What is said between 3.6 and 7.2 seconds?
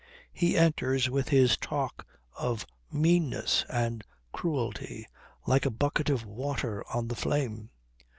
and cruelty, like a bucket of water on the